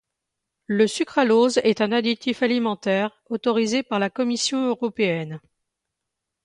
[0.65, 5.39] Le sucralose est un additif alimentaire, autorisé par la Commission Européenne.